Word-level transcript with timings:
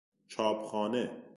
چاپخانه 0.27 1.21